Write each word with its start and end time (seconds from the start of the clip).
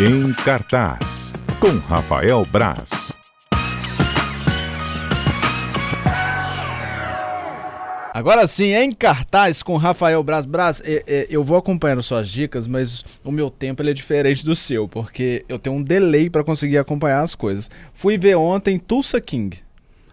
Em 0.00 0.32
cartaz, 0.32 1.32
com 1.58 1.76
Rafael 1.76 2.46
Braz. 2.52 3.18
Agora 8.14 8.46
sim, 8.46 8.74
em 8.74 8.92
cartaz 8.92 9.60
com 9.60 9.76
Rafael 9.76 10.22
Braz. 10.22 10.46
Braz, 10.46 10.80
é, 10.84 11.02
é, 11.04 11.26
eu 11.28 11.42
vou 11.42 11.56
acompanhando 11.56 12.00
suas 12.00 12.28
dicas, 12.28 12.68
mas 12.68 13.04
o 13.24 13.32
meu 13.32 13.50
tempo 13.50 13.82
é 13.82 13.92
diferente 13.92 14.44
do 14.44 14.54
seu, 14.54 14.86
porque 14.86 15.44
eu 15.48 15.58
tenho 15.58 15.74
um 15.74 15.82
delay 15.82 16.30
para 16.30 16.44
conseguir 16.44 16.78
acompanhar 16.78 17.22
as 17.22 17.34
coisas. 17.34 17.68
Fui 17.92 18.16
ver 18.16 18.36
ontem 18.36 18.78
Tulsa 18.78 19.20
King. 19.20 19.58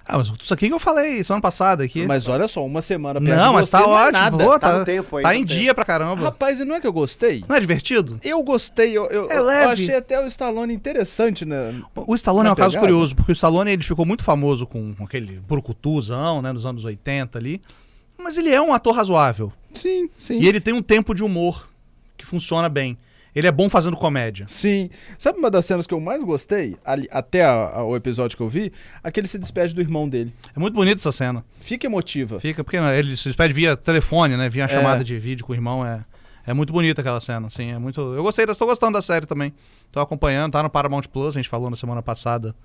Ah, 0.07 0.19
mas 0.19 0.31
isso 0.39 0.53
aqui 0.53 0.67
que 0.67 0.73
eu 0.73 0.77
falei 0.79 1.23
semana 1.23 1.41
passada 1.41 1.83
aqui. 1.83 2.05
Mas 2.05 2.27
olha 2.27 2.47
só, 2.47 2.63
uma 2.63 2.79
semana 2.81 3.19
perto 3.19 3.35
não, 3.39 3.53
mas 3.53 3.67
tá 3.69 3.79
não 3.79 3.87
é 3.97 4.01
ótimo. 4.03 4.11
nada. 4.11 4.37
Pô, 4.45 4.59
Tá 4.59 4.71
tá, 4.71 4.79
no 4.79 4.85
tempo 4.85 5.17
aí, 5.17 5.23
tá 5.23 5.29
tá 5.29 5.35
em 5.35 5.39
no 5.39 5.45
dia 5.45 5.73
pra 5.73 5.83
caramba. 5.83 6.23
Rapaz, 6.25 6.59
e 6.59 6.65
não 6.65 6.75
é 6.75 6.79
que 6.79 6.85
eu 6.85 6.93
gostei? 6.93 7.43
Não 7.49 7.55
é 7.55 7.59
divertido? 7.59 8.19
Eu 8.23 8.43
gostei, 8.43 8.95
eu, 8.95 9.05
eu, 9.07 9.31
É 9.31 9.37
eu 9.37 9.43
leve. 9.45 9.71
achei 9.73 9.95
até 9.95 10.19
o 10.23 10.27
Stallone 10.27 10.73
interessante, 10.75 11.43
né? 11.43 11.81
O 11.95 12.13
Stallone 12.13 12.43
Na 12.43 12.49
é 12.49 12.53
um 12.53 12.55
caso 12.55 12.69
pegada? 12.73 12.87
curioso, 12.87 13.15
porque 13.15 13.31
o 13.31 13.33
Stallone 13.33 13.71
ele 13.71 13.83
ficou 13.83 14.05
muito 14.05 14.23
famoso 14.23 14.67
com, 14.67 14.93
com 14.93 15.03
aquele 15.03 15.39
brucutuzão, 15.39 16.41
né, 16.41 16.51
nos 16.51 16.65
anos 16.67 16.85
80 16.85 17.37
ali. 17.39 17.59
Mas 18.17 18.37
ele 18.37 18.49
é 18.53 18.61
um 18.61 18.73
ator 18.73 18.93
razoável. 18.95 19.51
Sim, 19.73 20.09
sim. 20.19 20.39
E 20.39 20.47
ele 20.47 20.59
tem 20.61 20.73
um 20.73 20.81
tempo 20.81 21.13
de 21.15 21.23
humor 21.23 21.67
que 22.15 22.25
funciona 22.25 22.69
bem. 22.69 22.97
Ele 23.35 23.47
é 23.47 23.51
bom 23.51 23.69
fazendo 23.69 23.97
comédia. 23.97 24.45
Sim. 24.47 24.89
Sabe 25.17 25.37
uma 25.39 25.51
das 25.51 25.65
cenas 25.65 25.85
que 25.85 25.93
eu 25.93 25.99
mais 25.99 26.23
gostei, 26.23 26.77
ali- 26.85 27.07
até 27.11 27.43
a- 27.43 27.79
a- 27.79 27.83
o 27.83 27.95
episódio 27.95 28.37
que 28.37 28.41
eu 28.41 28.47
vi? 28.47 28.71
Aquele 29.03 29.27
se 29.27 29.37
despede 29.37 29.73
do 29.75 29.81
irmão 29.81 30.07
dele. 30.07 30.33
É 30.55 30.59
muito 30.59 30.73
bonita 30.73 31.01
essa 31.01 31.11
cena. 31.11 31.43
Fica 31.59 31.85
emotiva. 31.85 32.39
Fica, 32.39 32.63
porque 32.63 32.79
né, 32.79 32.97
ele 32.97 33.17
se 33.17 33.25
despede 33.27 33.53
via 33.53 33.75
telefone, 33.75 34.37
né? 34.37 34.47
Via 34.47 34.63
uma 34.63 34.69
É. 34.69 34.73
chamada 34.73 35.03
de 35.03 35.17
vídeo 35.19 35.45
com 35.45 35.51
o 35.51 35.55
irmão. 35.55 35.85
É, 35.85 35.99
é 36.47 36.53
muito 36.53 36.71
bonita 36.71 37.01
aquela 37.01 37.19
cena, 37.19 37.47
assim. 37.47 37.71
É 37.71 37.77
muito. 37.77 37.99
Eu 37.99 38.23
gostei, 38.23 38.45
estou 38.45 38.67
gostando 38.67 38.93
da 38.93 39.01
série 39.01 39.25
também. 39.25 39.53
Tô 39.91 39.99
acompanhando, 39.99 40.53
tá 40.53 40.63
no 40.63 40.69
Paramount 40.69 41.03
Plus, 41.11 41.35
a 41.35 41.39
gente 41.39 41.49
falou 41.49 41.69
na 41.69 41.75
semana 41.75 42.01
passada 42.01 42.55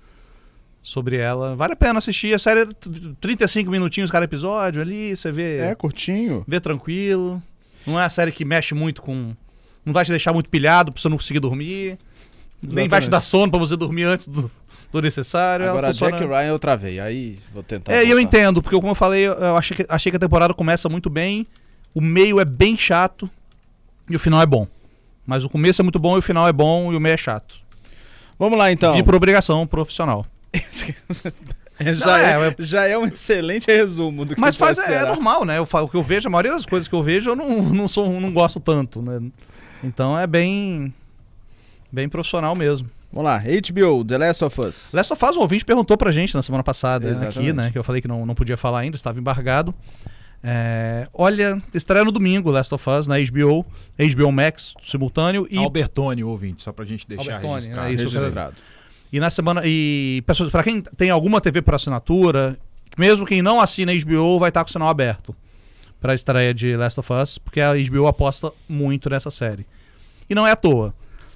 sobre 0.81 1.17
ela. 1.17 1.55
Vale 1.55 1.73
a 1.73 1.75
pena 1.75 1.99
assistir. 1.99 2.33
A 2.33 2.39
série 2.39 2.61
é 2.61 2.65
t- 2.65 3.15
35 3.19 3.69
minutinhos 3.69 4.09
cada 4.09 4.25
episódio 4.25 4.81
ali, 4.81 5.15
você 5.15 5.31
vê. 5.31 5.57
É, 5.57 5.75
curtinho. 5.75 6.43
Vê 6.47 6.59
tranquilo. 6.59 7.41
Não 7.85 7.99
é 7.99 8.03
uma 8.03 8.09
série 8.09 8.31
que 8.31 8.45
mexe 8.45 8.73
muito 8.73 9.01
com. 9.01 9.35
Não 9.85 9.93
vai 9.93 10.03
te 10.05 10.11
deixar 10.11 10.31
muito 10.33 10.49
pilhado 10.49 10.91
pra 10.91 11.01
você 11.01 11.09
não 11.09 11.17
conseguir 11.17 11.39
dormir. 11.39 11.97
Nem 12.61 12.87
vai 12.87 12.99
te 12.99 13.05
Exatamente. 13.05 13.09
dar 13.09 13.21
sono 13.21 13.49
pra 13.51 13.59
você 13.59 13.75
dormir 13.75 14.03
antes 14.03 14.27
do, 14.27 14.49
do 14.91 15.01
necessário. 15.01 15.67
Agora 15.69 15.87
funciona- 15.87 16.17
Jack 16.17 16.27
Ryan 16.29 16.47
eu 16.49 16.59
travei. 16.59 16.99
Aí 16.99 17.39
vou 17.53 17.63
tentar. 17.63 17.91
é, 17.91 17.97
e 18.03 18.09
eu 18.09 18.17
voltar. 18.17 18.21
entendo, 18.21 18.61
porque 18.61 18.75
como 18.75 18.89
eu 18.89 18.95
falei, 18.95 19.25
eu 19.25 19.57
achei 19.57 19.75
que, 19.77 19.85
achei 19.89 20.11
que 20.11 20.15
a 20.17 20.19
temporada 20.19 20.53
começa 20.53 20.87
muito 20.87 21.09
bem, 21.09 21.47
o 21.93 22.01
meio 22.01 22.39
é 22.39 22.45
bem 22.45 22.77
chato 22.77 23.29
e 24.09 24.15
o 24.15 24.19
final 24.19 24.41
é 24.41 24.45
bom. 24.45 24.67
Mas 25.25 25.43
o 25.43 25.49
começo 25.49 25.81
é 25.81 25.83
muito 25.83 25.99
bom 25.99 26.15
e 26.15 26.19
o 26.19 26.21
final 26.21 26.47
é 26.47 26.53
bom 26.53 26.93
e 26.93 26.95
o 26.95 26.99
meio 26.99 27.13
é 27.13 27.17
chato. 27.17 27.55
Vamos 28.37 28.57
lá 28.57 28.71
então. 28.71 28.95
E 28.97 29.03
por 29.03 29.15
obrigação 29.15 29.65
profissional. 29.65 30.25
É, 31.83 31.95
já, 31.95 32.19
é, 32.19 32.47
é, 32.47 32.55
já 32.59 32.87
é 32.87 32.95
um 32.95 33.05
excelente 33.07 33.65
resumo 33.65 34.23
do 34.23 34.35
que 34.35 34.41
Mas 34.41 34.55
faz, 34.55 34.77
é, 34.77 34.97
é 35.01 35.05
normal, 35.05 35.43
né? 35.43 35.57
Eu, 35.57 35.63
o 35.71 35.87
que 35.87 35.97
eu 35.97 36.03
vejo, 36.03 36.27
a 36.27 36.29
maioria 36.31 36.51
das 36.51 36.63
coisas 36.63 36.87
que 36.87 36.93
eu 36.93 37.01
vejo, 37.01 37.31
eu 37.31 37.35
não, 37.35 37.63
não, 37.73 37.87
sou, 37.87 38.07
não 38.21 38.31
gosto 38.31 38.59
tanto, 38.59 39.01
né? 39.01 39.19
Então 39.83 40.17
é 40.17 40.25
bem. 40.27 40.93
Bem 41.91 42.07
profissional 42.07 42.55
mesmo. 42.55 42.89
Vamos 43.11 43.25
lá, 43.29 43.39
HBO, 43.39 44.05
The 44.05 44.17
Last 44.17 44.45
of 44.45 44.61
Us. 44.61 44.93
Last 44.93 45.11
of 45.11 45.25
Us, 45.25 45.35
um 45.35 45.41
ouvinte 45.41 45.65
perguntou 45.65 45.97
pra 45.97 46.13
gente 46.13 46.33
na 46.33 46.41
semana 46.41 46.63
passada 46.63 47.09
aqui, 47.11 47.23
Exatamente. 47.23 47.53
né? 47.53 47.69
Que 47.71 47.77
eu 47.77 47.83
falei 47.83 48.01
que 48.01 48.07
não, 48.07 48.25
não 48.25 48.33
podia 48.33 48.55
falar 48.55 48.79
ainda, 48.79 48.95
estava 48.95 49.19
embargado. 49.19 49.75
É, 50.41 51.07
olha, 51.13 51.61
estreia 51.73 52.05
no 52.05 52.11
domingo, 52.11 52.49
Last 52.49 52.73
of 52.73 52.89
Us, 52.89 53.07
na 53.07 53.17
HBO, 53.19 53.65
HBO 54.15 54.31
Max, 54.31 54.73
simultâneo. 54.85 55.45
E, 55.51 55.57
Albertone, 55.57 56.23
o 56.23 56.29
ouvinte, 56.29 56.63
só 56.63 56.71
pra 56.71 56.85
gente 56.85 57.05
deixar 57.05 57.35
Albertone, 57.35 57.55
registrado. 57.55 57.87
é 57.87 57.93
isso. 57.93 58.13
Registrado. 58.15 58.55
e 59.11 59.19
na 59.19 59.29
semana. 59.29 59.61
E 59.65 60.23
pessoas, 60.25 60.49
pra 60.49 60.63
quem 60.63 60.81
tem 60.81 61.09
alguma 61.09 61.41
TV 61.41 61.61
por 61.61 61.75
assinatura, 61.75 62.57
mesmo 62.97 63.25
quem 63.25 63.41
não 63.41 63.59
assina 63.59 63.91
HBO, 63.93 64.39
vai 64.39 64.49
estar 64.49 64.63
com 64.63 64.69
o 64.69 64.71
sinal 64.71 64.87
aberto 64.87 65.35
pra 66.01 66.13
estreia 66.15 66.53
de 66.53 66.75
Last 66.75 66.99
of 66.99 67.13
Us, 67.13 67.37
porque 67.37 67.61
a 67.61 67.73
HBO 67.73 68.07
aposta 68.07 68.51
muito 68.67 69.09
nessa 69.09 69.31
série. 69.31 69.65
E 70.29 70.35
não 70.35 70.45
é 70.45 70.51
à 70.51 70.55
toa. 70.57 70.93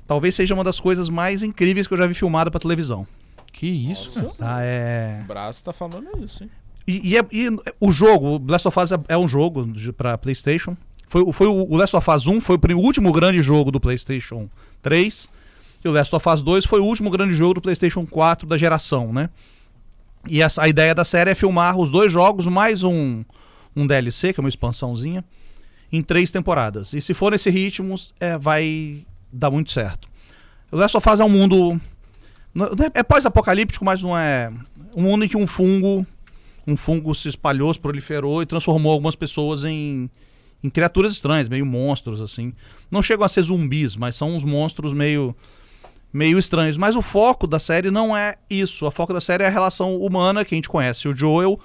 Talvez 0.08 0.36
seja 0.36 0.54
uma 0.54 0.64
das 0.64 0.80
coisas 0.80 1.08
mais 1.08 1.42
incríveis 1.44 1.88
que 1.88 1.94
eu 1.94 1.98
já 1.98 2.06
vi 2.08 2.14
filmada 2.14 2.52
pra 2.52 2.60
televisão. 2.60 3.08
Que 3.54 3.68
isso, 3.68 4.12
cara. 4.14 4.30
Tá? 4.38 4.58
É. 4.64 5.22
O 5.24 5.28
braço 5.28 5.64
tá 5.64 5.72
falando 5.72 6.08
isso, 6.24 6.44
hein? 6.44 6.50
E, 6.88 7.12
e 7.12 7.18
é- 7.18 7.26
e 7.32 7.48
o 7.80 7.92
jogo, 7.92 8.36
o 8.38 8.52
Last 8.52 8.68
of 8.68 8.80
Us 8.80 8.92
é, 8.92 9.00
é 9.08 9.18
um 9.18 9.28
jogo 9.28 9.66
pra 9.96 10.18
PlayStation. 10.18 10.76
Foi, 11.08 11.22
o- 11.22 11.32
foi 11.32 11.48
o, 11.48 11.54
o 11.72 11.78
Last 11.78 11.96
of 11.96 12.10
Us 12.12 12.28
1 12.28 12.42
foi 12.42 12.58
o 12.58 12.78
último 12.80 13.12
grande 13.14 13.42
jogo 13.42 13.72
do 13.72 13.80
PlayStation 13.80 14.50
3. 14.82 15.30
E 15.84 15.88
o 15.88 15.92
Last 15.92 16.14
of 16.16 16.28
Us 16.30 16.42
2 16.42 16.66
foi 16.66 16.80
o 16.80 16.84
último 16.86 17.10
grande 17.10 17.34
jogo 17.36 17.56
do 17.56 17.62
PlayStation 17.62 18.06
4 18.06 18.48
da 18.48 18.58
geração, 18.58 19.14
né? 19.14 19.30
E 20.28 20.42
essa, 20.42 20.64
a 20.64 20.68
ideia 20.68 20.94
da 20.96 21.04
série 21.04 21.30
é 21.32 21.36
filmar 21.36 21.78
os 21.80 21.90
dois 21.90 22.12
jogos 22.12 22.48
mais 22.48 22.84
um, 22.84 23.24
um 23.76 23.86
DLC, 23.86 24.34
que 24.34 24.40
é 24.40 24.44
uma 24.44 24.50
expansãozinha, 24.50 25.24
em 25.92 26.02
três 26.02 26.32
temporadas. 26.32 26.94
E 26.94 27.02
se 27.02 27.14
for 27.14 27.32
nesse 27.32 27.50
ritmo, 27.50 27.96
é, 28.20 28.38
vai 28.38 29.06
dar 29.32 29.52
muito 29.52 29.72
certo. 29.72 30.08
O 30.72 30.78
Last 30.78 30.96
of 30.98 31.10
Us 31.10 31.20
é 31.20 31.24
um 31.24 31.30
mundo. 31.30 31.80
não- 32.54 32.70
É 32.94 33.04
pós-apocalíptico, 33.04 33.84
mas 33.86 34.02
não 34.02 34.18
é. 34.18 34.52
Um 34.96 35.04
mundo 35.04 35.26
em 35.26 35.28
que 35.28 35.38
um 35.38 35.46
fungo 35.48 36.06
um 36.68 36.76
fungo 36.76 37.14
se 37.14 37.30
espalhou, 37.30 37.72
se 37.72 37.80
proliferou 37.80 38.42
e 38.42 38.46
transformou 38.48 38.92
algumas 38.92 39.16
pessoas 39.16 39.64
em, 39.64 40.10
em 40.64 40.70
criaturas 40.70 41.12
estranhas, 41.12 41.48
meio 41.48 41.64
monstros, 41.64 42.20
assim. 42.20 42.54
Não 42.90 43.04
chegam 43.04 43.24
a 43.24 43.30
ser 43.30 43.44
zumbis, 43.44 43.96
mas 43.96 44.16
são 44.16 44.36
uns 44.36 44.44
monstros 44.44 44.92
meio, 44.92 45.36
meio 46.12 46.40
estranhos. 46.40 46.76
Mas 46.76 46.96
o 46.96 47.04
foco 47.04 47.46
da 47.46 47.60
série 47.60 47.92
não 47.92 48.18
é 48.18 48.38
isso. 48.50 48.84
O 48.88 48.90
foco 48.90 49.14
da 49.14 49.22
série 49.22 49.44
é 49.44 49.48
a 49.48 49.52
relação 49.52 49.96
humana 49.98 50.44
que 50.44 50.56
a 50.56 50.58
gente 50.58 50.68
conhece. 50.68 51.08
O 51.08 51.16
Joel, 51.16 51.60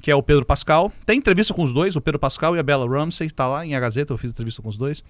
que 0.00 0.10
é 0.10 0.14
o 0.14 0.22
Pedro 0.22 0.44
Pascal. 0.44 0.92
Tem 1.04 1.18
entrevista 1.18 1.52
com 1.52 1.62
os 1.62 1.72
dois, 1.72 1.96
o 1.96 2.00
Pedro 2.00 2.18
Pascal 2.18 2.56
e 2.56 2.58
a 2.58 2.62
Bella 2.62 2.88
Ramsey, 2.88 3.30
tá 3.30 3.46
lá 3.46 3.64
em 3.64 3.74
A 3.74 3.80
Gazeta, 3.80 4.12
eu 4.12 4.18
fiz 4.18 4.30
entrevista 4.30 4.62
com 4.62 4.68
os 4.68 4.76
dois. 4.76 5.02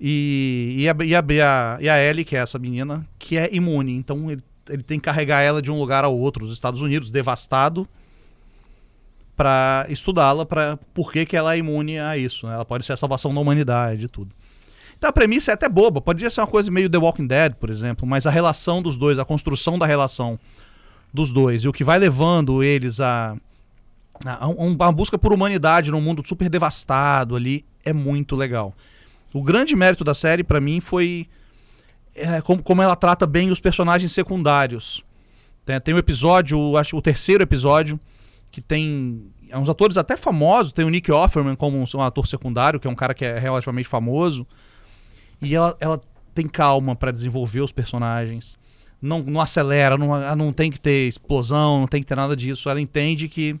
E, 0.00 0.76
e, 0.78 0.88
a, 0.88 0.96
e, 1.04 1.14
a, 1.42 1.78
e, 1.80 1.88
a, 1.88 1.98
Ellie, 1.98 2.24
que 2.24 2.36
é 2.36 2.40
essa 2.40 2.58
menina, 2.58 3.06
que 3.18 3.36
é 3.36 3.48
imune. 3.52 3.96
Então 3.96 4.30
ele, 4.30 4.42
ele 4.68 4.82
tem 4.82 4.98
que 4.98 5.04
carregar 5.04 5.42
ela 5.42 5.60
de 5.60 5.70
um 5.70 5.78
lugar 5.78 6.04
ao 6.04 6.16
outro, 6.16 6.44
os 6.44 6.52
Estados 6.52 6.80
Unidos, 6.80 7.10
devastado, 7.10 7.88
para 9.36 9.86
estudá-la 9.88 10.46
para 10.46 10.78
por 10.94 11.12
que, 11.12 11.26
que 11.26 11.36
ela 11.36 11.54
é 11.54 11.58
imune 11.58 11.98
a 11.98 12.16
isso. 12.16 12.46
né? 12.46 12.54
Ela 12.54 12.64
pode 12.64 12.86
ser 12.86 12.92
a 12.92 12.96
salvação 12.96 13.34
da 13.34 13.40
humanidade 13.40 14.04
e 14.04 14.08
tudo. 14.08 14.30
Então 14.96 15.10
a 15.10 15.12
premissa 15.12 15.52
é 15.52 15.54
até 15.54 15.68
boba, 15.68 16.00
poderia 16.00 16.28
ser 16.28 16.40
uma 16.40 16.46
coisa 16.48 16.70
meio 16.72 16.90
The 16.90 16.98
Walking 16.98 17.26
Dead, 17.26 17.54
por 17.54 17.70
exemplo, 17.70 18.04
mas 18.04 18.26
a 18.26 18.30
relação 18.30 18.82
dos 18.82 18.96
dois, 18.96 19.16
a 19.16 19.24
construção 19.24 19.78
da 19.78 19.86
relação 19.86 20.38
dos 21.14 21.30
dois 21.30 21.62
e 21.62 21.68
o 21.68 21.72
que 21.72 21.84
vai 21.84 22.00
levando 22.00 22.64
eles 22.64 23.00
a, 23.00 23.36
a, 24.24 24.44
a 24.44 24.48
um- 24.48 24.72
uma 24.74 24.92
busca 24.92 25.18
por 25.18 25.32
humanidade 25.32 25.90
num 25.90 26.00
mundo 26.00 26.22
super 26.26 26.48
devastado 26.48 27.36
ali 27.36 27.64
é 27.84 27.92
muito 27.92 28.34
legal. 28.36 28.74
O 29.32 29.42
grande 29.42 29.76
mérito 29.76 30.04
da 30.04 30.14
série 30.14 30.42
pra 30.42 30.60
mim 30.60 30.80
foi 30.80 31.28
é, 32.14 32.40
como, 32.40 32.62
como 32.62 32.82
ela 32.82 32.96
trata 32.96 33.26
bem 33.26 33.50
os 33.50 33.60
personagens 33.60 34.12
secundários. 34.12 35.04
Tem, 35.64 35.80
tem 35.80 35.94
um 35.94 35.98
episódio, 35.98 36.76
acho 36.76 36.96
o 36.96 37.02
terceiro 37.02 37.42
episódio, 37.42 38.00
que 38.50 38.60
tem 38.60 39.22
uns 39.54 39.68
atores 39.68 39.96
até 39.96 40.16
famosos. 40.16 40.72
Tem 40.72 40.84
o 40.84 40.90
Nick 40.90 41.12
Offerman 41.12 41.54
como 41.54 41.78
um, 41.78 41.84
um 41.94 42.02
ator 42.02 42.26
secundário, 42.26 42.80
que 42.80 42.86
é 42.88 42.90
um 42.90 42.94
cara 42.94 43.14
que 43.14 43.24
é 43.24 43.38
relativamente 43.38 43.88
famoso. 43.88 44.46
E 45.40 45.54
ela, 45.54 45.76
ela 45.78 46.00
tem 46.34 46.48
calma 46.48 46.96
pra 46.96 47.10
desenvolver 47.10 47.60
os 47.60 47.70
personagens. 47.72 48.56
Não, 49.00 49.22
não 49.22 49.40
acelera, 49.40 49.96
não, 49.96 50.12
ah, 50.12 50.34
não 50.34 50.52
tem 50.52 50.70
que 50.72 50.80
ter 50.80 51.06
explosão, 51.08 51.80
não 51.80 51.86
tem 51.86 52.00
que 52.02 52.06
ter 52.08 52.16
nada 52.16 52.34
disso. 52.34 52.68
Ela 52.68 52.80
entende 52.80 53.28
que, 53.28 53.54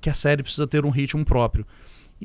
que 0.00 0.08
a 0.10 0.14
série 0.14 0.42
precisa 0.42 0.66
ter 0.66 0.84
um 0.84 0.90
ritmo 0.90 1.24
próprio. 1.24 1.66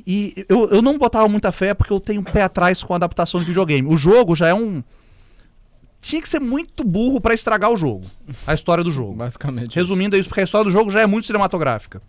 E 0.05 0.45
eu, 0.49 0.67
eu 0.69 0.81
não 0.81 0.97
botava 0.97 1.27
muita 1.29 1.51
fé 1.51 1.73
porque 1.73 1.93
eu 1.93 1.99
tenho 1.99 2.21
um 2.21 2.23
pé 2.23 2.43
atrás 2.43 2.83
com 2.83 2.93
a 2.93 2.95
adaptação 2.97 3.39
de 3.39 3.45
videogame. 3.45 3.87
O 3.87 3.95
jogo 3.95 4.35
já 4.35 4.47
é 4.47 4.53
um. 4.53 4.83
Tinha 6.01 6.21
que 6.21 6.29
ser 6.29 6.39
muito 6.39 6.83
burro 6.83 7.19
pra 7.19 7.33
estragar 7.33 7.71
o 7.71 7.77
jogo. 7.77 8.05
A 8.45 8.53
história 8.53 8.83
do 8.83 8.91
jogo. 8.91 9.13
Basicamente. 9.13 9.75
Resumindo 9.75 10.15
é 10.15 10.19
isso, 10.19 10.27
porque 10.29 10.41
a 10.41 10.43
história 10.43 10.65
do 10.65 10.71
jogo 10.71 10.91
já 10.91 11.01
é 11.01 11.07
muito 11.07 11.25
cinematográfica. 11.25 12.01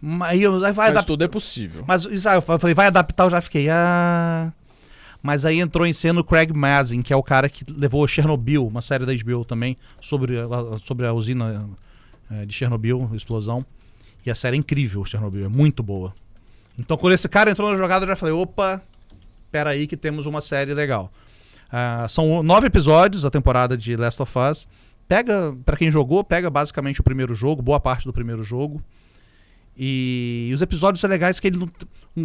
Mas 0.00 0.40
eu- 0.40 0.64
aí 0.64 0.72
vai 0.72 0.92
Mas 0.92 1.04
tudo 1.04 1.22
é 1.22 1.28
possível. 1.28 1.84
Mas 1.86 2.06
isso 2.06 2.28
aí, 2.28 2.36
eu 2.36 2.42
falei, 2.42 2.74
vai 2.74 2.86
adaptar, 2.86 3.24
eu 3.24 3.30
já 3.30 3.40
fiquei. 3.40 3.68
Ah. 3.68 4.50
Mas 5.22 5.44
aí 5.44 5.60
entrou 5.60 5.86
em 5.86 5.92
cena 5.92 6.20
o 6.20 6.24
Craig 6.24 6.50
Mazin, 6.52 7.02
que 7.02 7.12
é 7.12 7.16
o 7.16 7.22
cara 7.22 7.48
que 7.50 7.64
levou 7.70 8.08
Chernobyl, 8.08 8.66
uma 8.66 8.80
série 8.80 9.04
da 9.04 9.12
HBO 9.12 9.44
também, 9.44 9.76
sobre 10.00 10.38
a, 10.38 10.78
sobre 10.86 11.06
a 11.06 11.12
usina 11.12 11.68
eh, 12.30 12.46
de 12.46 12.54
Chernobyl, 12.54 13.10
explosão. 13.14 13.64
E 14.24 14.30
a 14.30 14.34
série 14.34 14.56
é 14.56 14.58
incrível, 14.58 15.04
Chernobyl, 15.04 15.44
é 15.44 15.48
muito 15.48 15.82
boa. 15.82 16.14
Então 16.78 16.96
quando 16.96 17.12
esse 17.14 17.28
cara 17.28 17.50
entrou 17.50 17.70
na 17.70 17.76
jogada, 17.76 18.04
eu 18.04 18.08
já 18.08 18.16
falei, 18.16 18.34
opa, 18.34 18.82
peraí 19.50 19.86
que 19.86 19.96
temos 19.96 20.26
uma 20.26 20.40
série 20.40 20.74
legal. 20.74 21.12
Ah, 21.72 22.06
são 22.08 22.42
nove 22.42 22.66
episódios 22.66 23.24
a 23.24 23.30
temporada 23.30 23.76
de 23.76 23.96
Last 23.96 24.20
of 24.22 24.32
Us. 24.38 24.68
Pega, 25.08 25.56
pra 25.64 25.76
quem 25.76 25.90
jogou, 25.90 26.22
pega 26.22 26.48
basicamente 26.50 27.00
o 27.00 27.04
primeiro 27.04 27.34
jogo, 27.34 27.62
boa 27.62 27.80
parte 27.80 28.04
do 28.04 28.12
primeiro 28.12 28.42
jogo. 28.42 28.82
E 29.76 30.50
os 30.54 30.60
episódios 30.60 31.00
são 31.00 31.08
legais 31.08 31.40
que 31.40 31.46
ele. 31.46 31.58
não- 31.58 31.70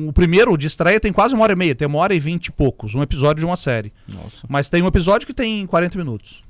O 0.07 0.12
primeiro 0.12 0.57
de 0.57 0.65
estreia 0.68 1.00
tem 1.00 1.13
quase 1.13 1.33
uma 1.36 1.44
hora 1.44 1.53
e 1.53 1.56
meia, 1.56 1.75
tem 1.75 1.88
uma 1.88 2.00
hora 2.00 2.13
e 2.13 2.19
vinte 2.19 2.47
e 2.47 2.51
poucos, 2.51 2.95
um 2.95 3.03
episódio 3.03 3.39
de 3.42 3.45
uma 3.45 3.56
série. 3.56 3.94
Nossa. 4.07 4.45
Mas 4.50 4.68
tem 4.68 4.81
um 4.81 4.88
episódio 4.88 5.27
que 5.27 5.33
tem 5.33 5.65
40 5.68 5.97
minutos. 5.97 6.44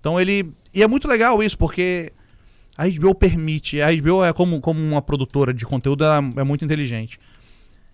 Então 0.00 0.20
ele. 0.20 0.52
E 0.74 0.82
é 0.82 0.88
muito 0.88 1.06
legal 1.08 1.40
isso, 1.42 1.56
porque 1.56 2.12
a 2.76 2.88
HBO 2.88 3.14
permite. 3.14 3.80
A 3.80 3.94
HBO 3.94 4.24
é 4.24 4.32
como, 4.32 4.60
como 4.60 4.80
uma 4.80 5.00
produtora 5.00 5.52
de 5.52 5.64
conteúdo, 5.64 6.04
ela 6.04 6.18
é 6.36 6.44
muito 6.44 6.64
inteligente. 6.64 7.18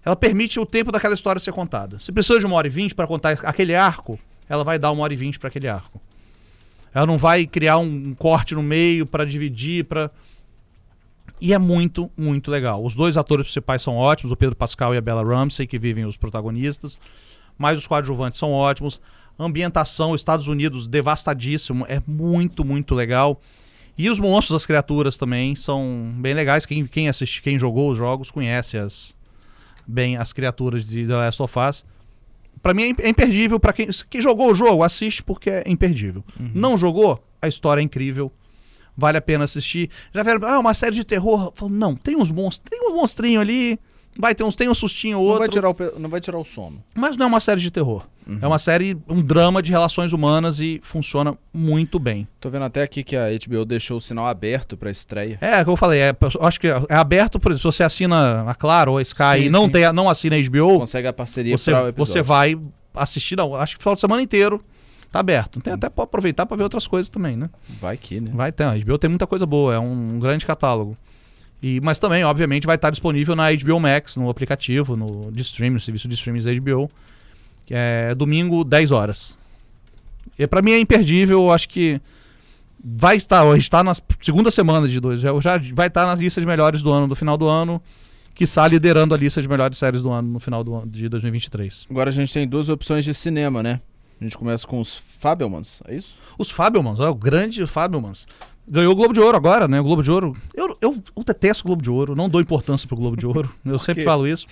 Ela 0.05 0.17
permite 0.17 0.59
o 0.59 0.65
tempo 0.65 0.91
daquela 0.91 1.15
história 1.15 1.41
ser 1.41 1.53
contada. 1.53 1.99
Se 1.99 2.11
precisa 2.11 2.39
de 2.39 2.47
uma 2.47 2.57
hora 2.57 2.67
e 2.67 2.71
vinte 2.71 2.95
para 2.95 3.07
contar 3.07 3.39
aquele 3.45 3.75
arco, 3.75 4.19
ela 4.49 4.65
vai 4.65 4.79
dar 4.79 4.91
uma 4.91 5.03
hora 5.03 5.13
e 5.13 5.17
vinte 5.17 5.39
para 5.39 5.49
aquele 5.49 5.69
arco. 5.69 6.01
Ela 6.95 7.07
não 7.07 7.19
vai 7.19 7.47
criar 7.47 7.79
um, 7.79 8.09
um 8.09 8.15
corte 8.15 8.55
no 8.55 8.63
meio 8.63 9.07
para 9.07 9.25
dividir, 9.25 9.85
para 9.85 10.11
e 11.41 11.55
é 11.55 11.59
muito, 11.59 12.11
muito 12.17 12.51
legal. 12.51 12.85
Os 12.85 12.95
dois 12.95 13.17
atores 13.17 13.47
principais 13.47 13.81
são 13.81 13.97
ótimos, 13.97 14.31
o 14.31 14.37
Pedro 14.37 14.55
Pascal 14.55 14.95
e 14.95 14.99
a 14.99 15.01
Bella 15.01 15.25
Ramsey, 15.25 15.67
que 15.67 15.79
vivem 15.79 16.05
os 16.05 16.17
protagonistas. 16.17 16.99
Mas 17.57 17.79
os 17.79 17.87
coadjuvantes 17.87 18.39
são 18.39 18.53
ótimos. 18.53 19.01
Ambientação, 19.39 20.15
Estados 20.15 20.49
Unidos 20.49 20.87
devastadíssimo, 20.87 21.87
é 21.89 22.03
muito, 22.07 22.63
muito 22.63 22.95
legal. 22.95 23.41
E 24.01 24.09
os 24.09 24.19
monstros 24.19 24.55
das 24.57 24.65
criaturas 24.65 25.19
também 25.19 25.55
são 25.55 26.11
bem 26.17 26.33
legais. 26.33 26.65
Quem, 26.65 26.87
quem 26.87 27.11
assiste, 27.11 27.43
quem 27.43 27.59
jogou 27.59 27.91
os 27.91 27.99
jogos 27.99 28.31
conhece 28.31 28.79
as 28.79 29.15
bem 29.87 30.17
as 30.17 30.33
criaturas 30.33 30.87
de 30.87 31.07
The 31.07 31.13
Last 31.13 31.43
of 31.43 31.59
Us. 31.59 31.85
Pra 32.63 32.73
mim 32.73 32.97
é 32.99 33.07
é 33.07 33.09
imperdível 33.11 33.61
para 33.61 33.75
quem, 33.75 33.89
quem 34.09 34.23
jogou 34.23 34.53
o 34.53 34.55
jogo, 34.55 34.83
assiste 34.83 35.23
porque 35.23 35.51
é 35.51 35.65
imperdível. 35.67 36.25
Não 36.55 36.79
jogou, 36.79 37.23
a 37.43 37.47
história 37.47 37.83
é 37.83 37.85
incrível. 37.85 38.33
Vale 38.97 39.19
a 39.19 39.21
pena 39.21 39.45
assistir. 39.45 39.91
Já 40.15 40.23
viram, 40.23 40.49
ah, 40.49 40.59
uma 40.59 40.73
série 40.73 40.97
de 40.97 41.05
terror. 41.05 41.53
Falo, 41.55 41.71
não, 41.71 41.95
tem 41.95 42.17
uns 42.17 42.31
monstros, 42.31 42.71
tem 42.71 42.81
um 42.81 42.97
monstrinho 42.97 43.39
ali, 43.39 43.79
vai 44.19 44.35
ter 44.35 44.45
uns, 44.45 44.55
tem 44.57 44.69
um 44.69 44.75
sustinho 44.75 45.19
ou 45.19 45.25
Não 45.25 45.31
outro. 45.33 45.39
vai, 45.41 45.49
tirar 45.49 45.71
o, 45.71 45.99
não 46.01 46.09
vai 46.09 46.21
tirar 46.21 46.39
o 46.39 46.45
sono. 46.45 46.83
Mas 46.95 47.17
não 47.17 47.25
é 47.27 47.29
uma 47.29 47.41
série 47.41 47.61
de 47.61 47.71
terror. 47.71 48.05
É 48.41 48.47
uma 48.47 48.61
série, 48.61 48.97
um 49.09 49.21
drama 49.21 49.61
de 49.61 49.73
relações 49.73 50.13
humanas 50.13 50.61
e 50.61 50.81
funciona 50.85 51.37
muito 51.53 51.99
bem. 51.99 52.29
Tô 52.39 52.49
vendo 52.49 52.65
até 52.65 52.83
aqui 52.83 53.03
que 53.03 53.17
a 53.17 53.27
HBO 53.31 53.65
deixou 53.65 53.97
o 53.97 54.01
sinal 54.01 54.29
aberto 54.29 54.77
pra 54.77 54.89
estreia. 54.89 55.37
É, 55.41 55.65
como 55.65 55.73
eu 55.73 55.77
falei, 55.77 55.99
é, 56.01 56.17
acho 56.41 56.61
que 56.61 56.69
é 56.69 56.81
aberto, 56.91 57.41
por 57.41 57.51
exemplo, 57.51 57.73
se 57.73 57.77
você 57.77 57.83
assina 57.83 58.49
a 58.49 58.55
Claro 58.55 58.93
ou 58.93 58.99
a 58.99 59.03
Sky 59.03 59.41
Sim, 59.41 59.45
e 59.47 59.51
não, 59.51 59.65
sim. 59.65 59.71
tem, 59.73 59.93
não 59.93 60.09
assina 60.09 60.37
a 60.37 60.43
HBO, 60.43 60.79
Consegue 60.79 61.09
a 61.09 61.13
parceria 61.13 61.59
você, 61.59 61.73
você 61.97 62.23
vai 62.23 62.57
assistir, 62.95 63.35
não, 63.37 63.57
acho 63.57 63.75
que 63.75 63.81
o 63.81 63.83
final 63.83 63.97
de 63.97 64.01
semana 64.01 64.23
inteiro 64.23 64.63
tá 65.11 65.19
aberto. 65.19 65.61
Tem 65.61 65.73
até 65.73 65.89
pra 65.89 66.05
aproveitar 66.05 66.47
pra 66.47 66.57
ver 66.57 66.63
outras 66.63 66.87
coisas 66.87 67.09
também, 67.09 67.37
né? 67.37 67.51
Vai 67.81 67.97
que, 67.97 68.21
né? 68.21 68.31
Vai 68.33 68.53
ter, 68.53 68.63
a 68.63 68.79
HBO 68.79 68.97
tem 68.97 69.11
muita 69.11 69.27
coisa 69.27 69.45
boa, 69.45 69.75
é 69.75 69.79
um, 69.81 70.15
um 70.15 70.19
grande 70.21 70.47
catálogo. 70.47 70.97
E, 71.63 71.81
mas 71.81 71.99
também, 71.99 72.25
obviamente, 72.25 72.67
vai 72.67 72.77
estar 72.77 72.91
disponível 72.91 73.37
na 73.37 73.53
HBO 73.53 73.79
Max, 73.79 74.17
no 74.17 74.31
aplicativo, 74.31 74.97
no 74.97 75.31
de 75.31 75.43
streaming, 75.43 75.75
no 75.75 75.81
serviço 75.81 76.09
de 76.09 76.15
streaming 76.15 76.43
da 76.43 76.55
HBO, 76.55 76.91
que 77.67 77.75
é 77.75 78.15
domingo, 78.15 78.65
10 78.65 78.91
horas. 78.91 79.39
E 80.39 80.47
pra 80.47 80.63
mim 80.63 80.73
é 80.73 80.79
imperdível, 80.79 81.51
acho 81.51 81.69
que 81.69 82.01
vai 82.83 83.17
estar, 83.17 83.43
a 83.43 83.55
gente 83.55 83.65
está 83.65 83.85
na 83.85 83.95
segunda 84.23 84.51
semana 84.51 84.89
de 84.89 84.99
dois, 84.99 85.21
já, 85.21 85.39
já 85.39 85.61
vai 85.75 85.89
estar 85.89 86.07
na 86.07 86.15
lista 86.15 86.41
melhores 86.41 86.81
do 86.81 86.91
ano, 86.91 87.07
do 87.07 87.15
final 87.15 87.37
do 87.37 87.47
ano, 87.47 87.81
que 88.35 88.45
está 88.45 88.67
liderando 88.67 89.15
a 89.15 89.19
lista 89.19 89.43
de 89.43 89.49
melhores 89.49 89.77
séries 89.77 90.01
do 90.01 90.11
ano 90.11 90.33
no 90.33 90.41
final 90.41 90.65
do 90.65 90.75
ano 90.75 90.91
de 90.91 91.09
2023. 91.11 91.87
Agora 91.91 92.09
a 92.09 92.13
gente 92.13 92.33
tem 92.33 92.49
duas 92.49 92.71
opções 92.71 93.05
de 93.05 93.13
cinema, 93.13 93.63
né? 93.63 93.81
A 94.21 94.25
gente 94.25 94.37
começa 94.37 94.67
com 94.67 94.79
os 94.79 95.03
Fabelmans, 95.19 95.83
é 95.87 95.95
isso? 95.95 96.15
Os 96.37 96.51
Fabelmans, 96.51 97.01
ó, 97.01 97.09
o 97.11 97.15
grande 97.15 97.67
Fabelmans. 97.67 98.27
Ganhou 98.69 98.93
o 98.93 98.97
Globo 98.97 99.15
de 99.15 99.21
Ouro 99.21 99.37
agora, 99.37 99.67
né? 99.67 99.81
O 99.81 99.83
Globo 99.83 100.03
de 100.03 100.11
Ouro. 100.11 100.37
Eu, 100.55 100.77
eu, 100.81 101.03
eu 101.17 101.25
detesto 101.25 101.65
o 101.65 101.67
Globo 101.67 101.83
de 101.83 101.91
Ouro, 101.91 102.15
não 102.15 102.29
dou 102.29 102.41
importância 102.41 102.87
pro 102.87 102.97
Globo 102.97 103.17
de 103.17 103.27
Ouro. 103.27 103.53
Eu 103.65 103.79
sempre 103.79 104.05
falo 104.05 104.29
isso. 104.29 104.47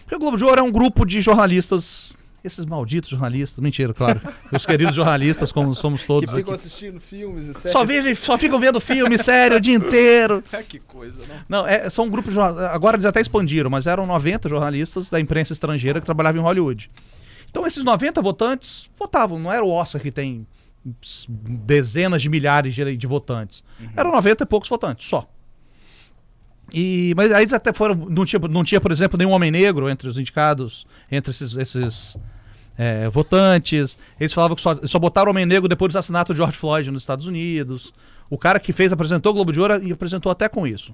Porque 0.00 0.16
o 0.16 0.18
Globo 0.18 0.36
de 0.36 0.44
Ouro 0.44 0.58
é 0.58 0.62
um 0.62 0.72
grupo 0.72 1.04
de 1.04 1.20
jornalistas. 1.20 2.12
Esses 2.42 2.66
malditos 2.66 3.08
jornalistas, 3.08 3.62
mentira, 3.62 3.94
claro. 3.94 4.20
Os 4.52 4.66
queridos 4.66 4.94
jornalistas, 4.94 5.50
como 5.50 5.74
somos 5.74 6.04
todos 6.04 6.28
que 6.28 6.36
ficam 6.36 6.52
aqui. 6.52 6.66
assistindo 6.66 7.00
filmes 7.00 7.46
e 7.46 7.54
séries. 7.54 7.72
Só, 7.72 7.84
vejam, 7.86 8.14
só 8.14 8.36
ficam 8.36 8.60
vendo 8.60 8.78
filme 8.80 9.16
sério 9.18 9.56
o 9.56 9.60
dia 9.60 9.74
inteiro. 9.74 10.44
que 10.68 10.78
coisa, 10.78 11.22
não? 11.26 11.60
Não, 11.60 11.66
é, 11.66 11.88
são 11.88 12.04
um 12.04 12.10
grupo 12.10 12.30
de 12.30 12.38
Agora 12.38 12.96
eles 12.96 13.06
até 13.06 13.20
expandiram, 13.20 13.70
mas 13.70 13.86
eram 13.86 14.04
90 14.04 14.48
jornalistas 14.48 15.08
da 15.08 15.18
imprensa 15.18 15.54
estrangeira 15.54 16.00
que 16.00 16.04
trabalhavam 16.04 16.40
em 16.42 16.44
Hollywood. 16.44 16.90
Então 17.54 17.64
esses 17.64 17.84
90 17.84 18.20
votantes 18.20 18.90
votavam, 18.98 19.38
não 19.38 19.52
era 19.52 19.64
o 19.64 19.70
Oscar 19.70 20.02
que 20.02 20.10
tem 20.10 20.44
dezenas 21.24 22.20
de 22.20 22.28
milhares 22.28 22.74
de, 22.74 22.96
de 22.96 23.06
votantes. 23.06 23.62
Eram 23.96 24.10
90 24.10 24.42
e 24.42 24.46
poucos 24.46 24.68
votantes, 24.68 25.06
só. 25.06 25.24
E, 26.72 27.14
mas 27.16 27.30
aí 27.30 27.44
eles 27.44 27.52
até 27.52 27.72
foram. 27.72 27.94
Não 27.94 28.24
tinha, 28.24 28.40
não 28.50 28.64
tinha, 28.64 28.80
por 28.80 28.90
exemplo, 28.90 29.16
nenhum 29.16 29.30
homem 29.30 29.52
negro 29.52 29.88
entre 29.88 30.08
os 30.08 30.18
indicados, 30.18 30.84
entre 31.08 31.30
esses, 31.30 31.56
esses 31.56 32.18
é, 32.76 33.08
votantes. 33.08 33.96
Eles 34.18 34.32
falavam 34.32 34.56
que 34.56 34.62
só, 34.62 34.76
só 34.82 34.98
botaram 34.98 35.30
homem 35.30 35.46
negro 35.46 35.68
depois 35.68 35.92
do 35.92 35.96
assassinato 35.96 36.32
de 36.32 36.38
George 36.38 36.58
Floyd 36.58 36.90
nos 36.90 37.02
Estados 37.02 37.28
Unidos. 37.28 37.94
O 38.28 38.36
cara 38.36 38.58
que 38.58 38.72
fez 38.72 38.92
apresentou 38.92 39.30
o 39.30 39.34
Globo 39.36 39.52
de 39.52 39.60
Ouro 39.60 39.80
e 39.80 39.92
apresentou 39.92 40.32
até 40.32 40.48
com 40.48 40.66
isso. 40.66 40.92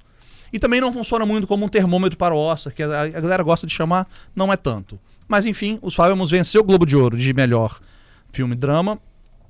E 0.53 0.59
também 0.59 0.79
não 0.79 0.93
funciona 0.93 1.25
muito 1.25 1.47
como 1.47 1.65
um 1.65 1.71
termômetro 1.71 2.19
para 2.19 2.35
o 2.35 2.39
Oscar, 2.39 2.71
que 2.71 2.83
a, 2.83 3.01
a 3.01 3.09
galera 3.09 3.43
gosta 3.43 3.67
de 3.67 3.73
chamar, 3.73 4.06
não 4.37 4.53
é 4.53 4.59
tanto. 4.59 5.01
Mas 5.31 5.47
enfim, 5.47 5.79
os 5.81 5.94
Fábio 5.94 6.27
venceu 6.27 6.61
o 6.61 6.65
Globo 6.65 6.85
de 6.85 6.97
Ouro 6.97 7.17
de 7.17 7.32
melhor 7.32 7.81
filme 8.32 8.56
drama 8.56 8.99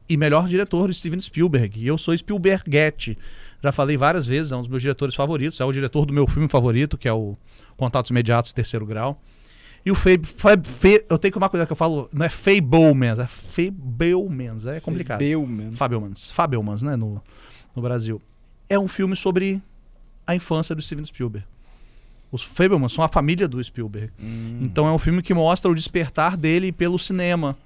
e 0.06 0.14
melhor 0.14 0.46
diretor 0.46 0.92
Steven 0.92 1.18
Spielberg. 1.18 1.80
E 1.80 1.86
eu 1.86 1.96
sou 1.96 2.14
Spielbergette. 2.14 3.16
Já 3.62 3.72
falei 3.72 3.96
várias 3.96 4.26
vezes, 4.26 4.52
é 4.52 4.56
um 4.56 4.60
dos 4.60 4.68
meus 4.68 4.82
diretores 4.82 5.14
favoritos, 5.14 5.58
é 5.58 5.64
o 5.64 5.72
diretor 5.72 6.04
do 6.04 6.12
meu 6.12 6.26
filme 6.28 6.50
favorito, 6.50 6.98
que 6.98 7.08
é 7.08 7.12
o 7.14 7.34
Contatos 7.78 8.10
Imediatos 8.10 8.52
Terceiro 8.52 8.84
Grau. 8.84 9.22
E 9.82 9.90
o 9.90 9.94
Fab, 9.94 10.62
eu 11.08 11.16
tenho 11.16 11.32
que 11.32 11.38
uma 11.38 11.48
coisa 11.48 11.64
que 11.64 11.72
eu 11.72 11.76
falo, 11.76 12.10
não 12.12 12.26
é 12.26 12.28
Fablemans, 12.28 13.18
é 13.18 13.26
Fablemans, 13.26 14.66
é 14.66 14.80
complicado. 14.80 15.20
Fabelmans. 15.20 15.78
Fabelmans, 15.78 16.30
Fabelmans, 16.30 16.82
né, 16.82 16.94
no, 16.94 17.22
no 17.74 17.80
Brasil. 17.80 18.20
É 18.68 18.78
um 18.78 18.86
filme 18.86 19.16
sobre 19.16 19.62
a 20.26 20.34
infância 20.34 20.74
do 20.74 20.82
Steven 20.82 21.06
Spielberg. 21.06 21.46
Os 22.32 22.42
Fabelmans 22.42 22.92
são 22.92 23.04
a 23.04 23.08
família 23.08 23.48
do 23.48 23.62
Spielberg. 23.62 24.10
Hum. 24.20 24.60
Então 24.62 24.86
é 24.86 24.92
um 24.92 24.98
filme 24.98 25.22
que 25.22 25.34
mostra 25.34 25.70
o 25.70 25.74
despertar 25.74 26.36
dele 26.36 26.70
pelo 26.70 26.98
cinema. 26.98 27.56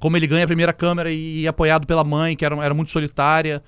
Como 0.00 0.16
ele 0.16 0.26
ganha 0.26 0.44
a 0.44 0.48
primeira 0.48 0.72
câmera 0.72 1.12
e 1.12 1.46
é 1.46 1.48
apoiado 1.48 1.86
pela 1.86 2.02
mãe, 2.02 2.36
que 2.36 2.44
era, 2.44 2.56
era 2.56 2.74
muito 2.74 2.90
solitária. 2.90 3.62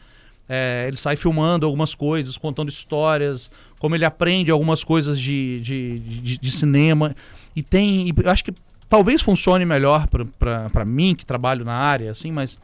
É, 0.48 0.84
ele 0.88 0.96
sai 0.96 1.16
filmando 1.16 1.64
algumas 1.64 1.94
coisas, 1.94 2.36
contando 2.36 2.68
histórias, 2.68 3.50
como 3.78 3.94
ele 3.94 4.04
aprende 4.04 4.50
algumas 4.50 4.82
coisas 4.82 5.18
de, 5.20 5.60
de, 5.60 5.98
de, 6.00 6.38
de 6.38 6.50
cinema. 6.50 7.14
E 7.54 7.62
tem. 7.62 8.08
e 8.08 8.14
eu 8.22 8.30
acho 8.30 8.44
que 8.44 8.52
talvez 8.88 9.22
funcione 9.22 9.64
melhor 9.64 10.08
pra 10.08 10.84
mim, 10.84 11.14
que 11.14 11.24
trabalho 11.24 11.64
na 11.64 11.74
área, 11.74 12.10
assim, 12.10 12.32
mas 12.32 12.60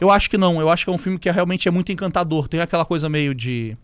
eu 0.00 0.10
acho 0.10 0.30
que 0.30 0.38
não. 0.38 0.60
Eu 0.60 0.70
acho 0.70 0.84
que 0.84 0.90
é 0.90 0.92
um 0.92 0.98
filme 0.98 1.18
que 1.18 1.30
realmente 1.30 1.68
é 1.68 1.70
muito 1.70 1.90
encantador. 1.90 2.48
Tem 2.48 2.60
aquela 2.60 2.84
coisa 2.84 3.08
meio 3.08 3.34
de, 3.34 3.76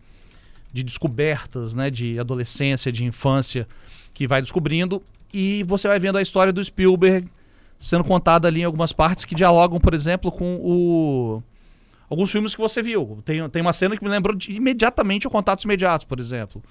de 0.74 0.82
descobertas, 0.82 1.72
né? 1.72 1.88
De 1.88 2.18
adolescência, 2.18 2.90
de 2.90 3.04
infância, 3.04 3.66
que 4.12 4.26
vai 4.26 4.42
descobrindo. 4.42 5.00
E 5.32 5.62
você 5.62 5.86
vai 5.86 6.00
vendo 6.00 6.18
a 6.18 6.22
história 6.22 6.52
do 6.52 6.62
Spielberg 6.62 7.28
sendo 7.78 8.02
contada 8.02 8.48
ali 8.48 8.60
em 8.60 8.64
algumas 8.64 8.92
partes 8.92 9.24
que 9.24 9.34
dialogam, 9.34 9.78
por 9.78 9.94
exemplo, 9.94 10.32
com 10.32 10.56
o. 10.56 11.42
Alguns 12.10 12.30
filmes 12.30 12.54
que 12.54 12.60
você 12.60 12.82
viu. 12.82 13.22
Tem, 13.24 13.48
tem 13.48 13.62
uma 13.62 13.72
cena 13.72 13.96
que 13.96 14.02
me 14.02 14.10
lembrou 14.10 14.36
de, 14.36 14.52
imediatamente 14.52 15.26
o 15.26 15.30
Contatos 15.30 15.64
Imediatos, 15.64 16.06
por 16.06 16.18
exemplo. 16.18 16.62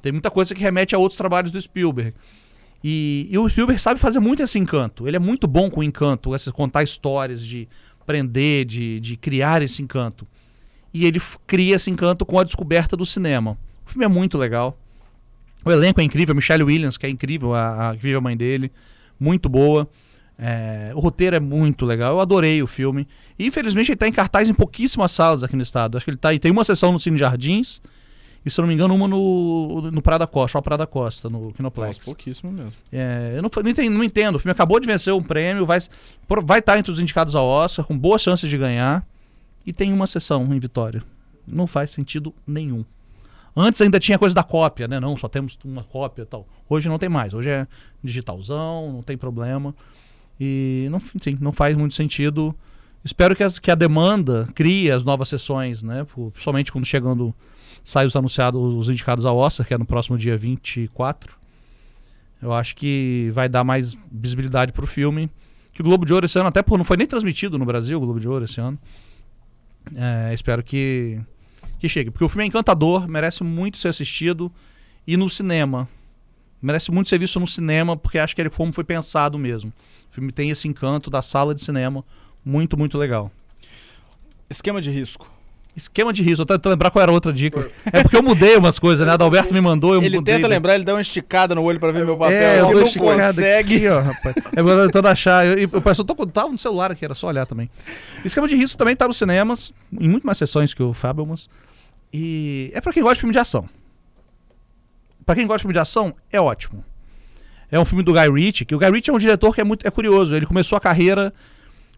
Tem 0.00 0.10
muita 0.10 0.30
coisa 0.30 0.54
que 0.54 0.62
remete 0.62 0.94
a 0.94 0.98
outros 0.98 1.18
trabalhos 1.18 1.52
do 1.52 1.60
Spielberg. 1.60 2.14
E, 2.82 3.28
e 3.30 3.38
o 3.38 3.48
Spielberg 3.48 3.80
sabe 3.80 4.00
fazer 4.00 4.20
muito 4.20 4.42
esse 4.42 4.58
encanto. 4.58 5.06
Ele 5.06 5.16
é 5.16 5.20
muito 5.20 5.46
bom 5.46 5.70
com 5.70 5.82
encanto, 5.82 6.34
esse 6.34 6.50
contar 6.50 6.82
histórias, 6.82 7.44
de 7.44 7.68
prender, 8.06 8.64
de, 8.64 8.98
de 9.00 9.16
criar 9.16 9.62
esse 9.62 9.82
encanto. 9.82 10.26
E 10.92 11.06
ele 11.06 11.20
cria 11.46 11.76
esse 11.76 11.90
encanto 11.90 12.26
com 12.26 12.38
a 12.38 12.44
descoberta 12.44 12.96
do 12.96 13.06
cinema. 13.06 13.56
O 13.86 13.90
filme 13.90 14.04
é 14.04 14.08
muito 14.08 14.36
legal. 14.36 14.76
O 15.64 15.70
elenco 15.70 16.00
é 16.00 16.04
incrível, 16.04 16.34
Michelle 16.34 16.64
Williams, 16.64 16.96
que 16.96 17.06
é 17.06 17.10
incrível, 17.10 17.54
a, 17.54 17.90
a 17.90 17.94
que 17.94 18.02
vive 18.02 18.16
a 18.16 18.20
mãe 18.20 18.36
dele, 18.36 18.72
muito 19.18 19.48
boa. 19.48 19.88
É, 20.38 20.90
o 20.94 21.00
roteiro 21.00 21.36
é 21.36 21.40
muito 21.40 21.84
legal, 21.84 22.14
eu 22.14 22.20
adorei 22.20 22.62
o 22.62 22.66
filme. 22.66 23.06
E 23.38 23.46
infelizmente 23.46 23.88
ele 23.88 23.94
está 23.94 24.08
em 24.08 24.12
cartaz 24.12 24.48
em 24.48 24.54
pouquíssimas 24.54 25.12
salas 25.12 25.42
aqui 25.42 25.54
no 25.54 25.62
estado. 25.62 25.96
Acho 25.96 26.04
que 26.04 26.10
ele 26.10 26.16
tá, 26.16 26.32
e 26.32 26.38
tem 26.38 26.50
uma 26.50 26.64
sessão 26.64 26.90
no 26.92 26.98
Cine 26.98 27.18
Jardins, 27.18 27.82
e 28.44 28.50
se 28.50 28.58
eu 28.58 28.62
não 28.62 28.68
me 28.68 28.74
engano, 28.74 28.94
uma 28.94 29.06
no, 29.06 29.90
no 29.90 30.00
Prada 30.00 30.26
Costa, 30.26 30.52
Shopping 30.52 30.64
Prada 30.64 30.86
Costa, 30.86 31.28
no 31.28 31.52
Kinoplex. 31.52 31.98
Nossa, 31.98 32.04
pouquíssimo 32.06 32.50
mesmo. 32.50 32.72
É, 32.90 33.34
eu 33.36 33.42
não, 33.42 33.50
não, 33.62 33.70
entendo, 33.70 33.90
não 33.94 34.02
entendo. 34.02 34.36
O 34.36 34.38
filme 34.38 34.52
acabou 34.52 34.80
de 34.80 34.86
vencer 34.86 35.12
um 35.12 35.22
prêmio, 35.22 35.66
vai 35.66 35.78
por- 36.26 36.42
vai 36.42 36.60
estar 36.60 36.78
entre 36.78 36.90
os 36.90 36.98
indicados 36.98 37.34
ao 37.34 37.46
Oscar, 37.46 37.84
com 37.84 37.96
boas 37.98 38.22
chances 38.22 38.48
de 38.48 38.56
ganhar. 38.56 39.06
E 39.64 39.72
tem 39.72 39.92
uma 39.92 40.06
sessão 40.06 40.52
em 40.54 40.58
Vitória. 40.58 41.02
Não 41.46 41.66
faz 41.66 41.90
sentido 41.90 42.34
nenhum. 42.46 42.84
Antes 43.54 43.80
ainda 43.80 43.98
tinha 43.98 44.18
coisa 44.18 44.34
da 44.34 44.44
cópia, 44.44 44.86
né? 44.86 45.00
Não, 45.00 45.16
só 45.16 45.28
temos 45.28 45.58
uma 45.64 45.82
cópia 45.82 46.22
e 46.22 46.26
tal. 46.26 46.46
Hoje 46.68 46.88
não 46.88 46.98
tem 46.98 47.08
mais. 47.08 47.34
Hoje 47.34 47.50
é 47.50 47.66
digitalzão, 48.02 48.92
não 48.92 49.02
tem 49.02 49.18
problema. 49.18 49.74
E 50.38 50.88
não, 50.90 51.00
sim, 51.00 51.36
não 51.40 51.52
faz 51.52 51.76
muito 51.76 51.94
sentido. 51.94 52.54
Espero 53.04 53.34
que 53.34 53.42
a, 53.42 53.50
que 53.50 53.70
a 53.70 53.74
demanda 53.74 54.48
crie 54.54 54.90
as 54.90 55.04
novas 55.04 55.28
sessões, 55.28 55.82
né? 55.82 56.06
Principalmente 56.32 56.70
quando 56.70 56.84
chegando 56.84 57.34
saem 57.82 58.06
os 58.06 58.14
anunciados, 58.14 58.60
os 58.60 58.88
indicados 58.88 59.26
ao 59.26 59.36
Oscar, 59.36 59.66
que 59.66 59.74
é 59.74 59.78
no 59.78 59.86
próximo 59.86 60.16
dia 60.16 60.36
24. 60.36 61.34
Eu 62.40 62.52
acho 62.52 62.74
que 62.76 63.30
vai 63.32 63.48
dar 63.48 63.64
mais 63.64 63.96
visibilidade 64.10 64.72
pro 64.72 64.86
filme. 64.86 65.30
Que 65.72 65.82
o 65.82 65.84
Globo 65.84 66.06
de 66.06 66.12
Ouro 66.12 66.26
esse 66.26 66.38
ano, 66.38 66.48
até 66.48 66.62
por 66.62 66.78
não 66.78 66.84
foi 66.84 66.96
nem 66.96 67.06
transmitido 67.06 67.58
no 67.58 67.64
Brasil, 67.64 67.98
o 67.98 68.00
Globo 68.00 68.20
de 68.20 68.28
Ouro 68.28 68.44
esse 68.44 68.60
ano. 68.60 68.78
É, 69.94 70.32
espero 70.34 70.62
que, 70.62 71.20
que 71.78 71.88
chegue. 71.88 72.10
Porque 72.10 72.24
o 72.24 72.28
filme 72.28 72.44
é 72.44 72.46
encantador, 72.46 73.08
merece 73.08 73.42
muito 73.42 73.78
ser 73.78 73.88
assistido. 73.88 74.50
E 75.06 75.16
no 75.16 75.28
cinema. 75.28 75.88
Merece 76.62 76.90
muito 76.90 77.08
ser 77.08 77.18
visto 77.18 77.40
no 77.40 77.46
cinema, 77.46 77.96
porque 77.96 78.18
acho 78.18 78.34
que 78.34 78.42
ele 78.42 78.50
foi 78.50 78.84
pensado 78.84 79.38
mesmo. 79.38 79.72
O 80.10 80.12
filme 80.12 80.30
tem 80.30 80.50
esse 80.50 80.68
encanto 80.68 81.08
da 81.08 81.22
sala 81.22 81.54
de 81.54 81.62
cinema. 81.64 82.04
Muito, 82.44 82.76
muito 82.76 82.98
legal. 82.98 83.30
Esquema 84.48 84.80
de 84.80 84.90
risco. 84.90 85.39
Esquema 85.80 86.12
de 86.12 86.22
risco, 86.22 86.42
eu 86.42 86.46
tô 86.46 86.54
tentando 86.54 86.72
lembrar 86.72 86.90
qual 86.90 87.02
era 87.02 87.10
a 87.10 87.14
outra 87.14 87.32
dica. 87.32 87.70
É 87.92 88.02
porque 88.02 88.16
eu 88.16 88.22
mudei 88.22 88.56
umas 88.56 88.78
coisas, 88.78 89.06
né? 89.06 89.12
Adalberto 89.12 89.52
me 89.54 89.60
mandou, 89.60 89.94
eu 89.94 90.02
Ele 90.02 90.16
mudei. 90.16 90.34
tenta 90.34 90.46
né? 90.46 90.54
lembrar, 90.54 90.74
ele 90.74 90.84
dá 90.84 90.94
uma 90.94 91.00
esticada 91.00 91.54
no 91.54 91.62
olho 91.62 91.80
pra 91.80 91.90
ver 91.90 92.04
meu 92.04 92.16
papel. 92.16 92.36
É, 92.36 92.60
eu 92.60 92.70
ele 92.70 92.80
não 92.80 92.92
consegue. 92.92 93.76
Aqui, 93.76 93.88
ó, 93.88 94.00
rapaz. 94.00 94.34
É, 94.56 94.60
eu 94.60 94.64
tô 94.64 94.86
tentando 94.86 95.08
achar. 95.08 95.46
Eu, 95.46 95.52
eu, 95.54 95.70
eu, 95.72 95.82
eu 95.98 96.04
tô, 96.04 96.26
tava 96.26 96.48
no 96.48 96.58
celular 96.58 96.90
aqui, 96.92 97.04
era 97.04 97.14
só 97.14 97.28
olhar 97.28 97.46
também. 97.46 97.70
Esquema 98.24 98.46
de 98.46 98.56
risco 98.56 98.76
também 98.76 98.94
tá 98.94 99.08
nos 99.08 99.16
cinemas, 99.16 99.72
em 99.98 100.08
muito 100.08 100.26
mais 100.26 100.38
sessões 100.38 100.74
que 100.74 100.82
o 100.82 100.92
Fabelmans. 100.92 101.48
E 102.12 102.70
é 102.74 102.80
pra 102.80 102.92
quem 102.92 103.02
gosta 103.02 103.14
de 103.14 103.20
filme 103.20 103.32
de 103.32 103.38
ação. 103.38 103.68
Pra 105.24 105.34
quem 105.34 105.46
gosta 105.46 105.58
de 105.58 105.62
filme 105.62 105.74
de 105.74 105.78
ação, 105.78 106.14
é 106.30 106.40
ótimo. 106.40 106.84
É 107.70 107.78
um 107.78 107.84
filme 107.84 108.02
do 108.02 108.12
Guy 108.12 108.30
Ritchie, 108.30 108.64
que 108.64 108.74
o 108.74 108.78
Guy 108.78 108.90
Ritchie 108.90 109.10
é 109.10 109.14
um 109.14 109.18
diretor 109.18 109.54
que 109.54 109.60
é 109.60 109.64
muito 109.64 109.86
é 109.86 109.90
curioso. 109.90 110.34
Ele 110.34 110.44
começou 110.44 110.76
a 110.76 110.80
carreira 110.80 111.32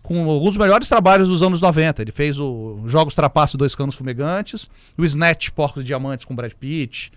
com 0.03 0.29
alguns 0.29 0.57
melhores 0.57 0.89
trabalhos 0.89 1.29
dos 1.29 1.43
anos 1.43 1.61
90. 1.61 2.03
Ele 2.03 2.13
fez 2.13 2.39
o 2.39 2.83
Jogos 2.87 3.15
Trapaço 3.15 3.57
e 3.57 3.59
Dois 3.59 3.75
Canos 3.75 3.95
Fumegantes, 3.95 4.69
e 4.99 5.01
o 5.01 5.05
Snatch, 5.05 5.51
Porcos 5.51 5.83
de 5.83 5.87
Diamantes 5.89 6.25
com 6.25 6.35
Brad 6.35 6.53
Pitt. 6.53 7.13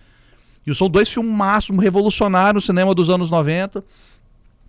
E 0.65 0.73
são 0.73 0.89
dois 0.89 1.09
filmaços 1.09 1.75
revolucionários 1.77 2.63
no 2.63 2.65
cinema 2.65 2.93
dos 2.93 3.09
anos 3.09 3.29
90. 3.29 3.83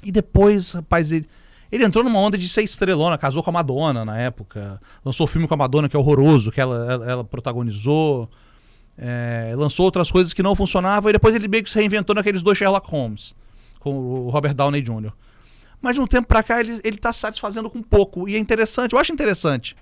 E 0.03 0.13
depois, 0.13 0.73
rapaz, 0.73 1.11
ele, 1.11 1.27
ele 1.73 1.85
entrou 1.85 2.05
numa 2.05 2.19
onda 2.19 2.37
de 2.37 2.49
ser 2.49 2.63
estrelona, 2.63 3.17
casou 3.17 3.43
com 3.43 3.51
a 3.51 3.53
Madonna 3.53 4.05
na 4.05 4.19
época. 4.19 4.81
Lançou 5.05 5.25
o 5.25 5.29
filme 5.29 5.49
com 5.49 5.55
a 5.55 5.57
Madonna, 5.57 5.89
que 5.89 5.97
é 5.97 5.99
horroroso, 5.99 6.51
que 6.51 6.61
ela, 6.61 6.93
ela, 6.93 7.11
ela 7.11 7.25
protagonizou. 7.25 8.29
É, 8.99 9.53
lançou 9.57 9.85
outras 9.85 10.11
coisas 10.11 10.33
que 10.33 10.43
não 10.43 10.55
funcionavam. 10.55 11.11
E 11.11 11.13
depois 11.15 11.35
ele 11.35 11.49
meio 11.49 11.65
que 11.65 11.71
se 11.71 11.79
reinventou 11.79 12.15
naqueles 12.15 12.43
dois 12.43 12.57
Sherlock 12.57 12.91
Holmes, 12.91 13.35
com 13.81 13.95
o 13.95 14.31
Robert 14.31 14.55
Downey 14.55 14.83
Jr. 14.83 15.13
Mas 15.80 15.95
de 15.95 16.00
um 16.00 16.06
tempo 16.06 16.26
pra 16.28 16.42
cá 16.42 16.61
ele, 16.61 16.80
ele 16.83 16.97
tá 16.97 17.12
satisfazendo 17.12 17.68
com 17.71 17.83
pouco. 17.83 18.28
E 18.28 18.35
é 18.35 18.38
interessante, 18.38 18.92
eu 18.92 18.99
acho 18.99 19.12
interessante. 19.12 19.76